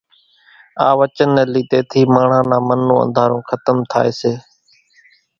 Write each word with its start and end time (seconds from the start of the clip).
آ 0.85 0.87
وچن 0.99 1.29
ني 1.35 1.43
ليڌي 1.53 1.79
ٿي 1.89 2.01
ماڻۿان 2.13 2.43
نا 2.51 2.57
من 2.67 2.79
نون 2.87 2.99
انڌارو 3.03 3.39
کتم 3.49 3.77
ٿائي 3.91 4.11
سي 4.19 4.31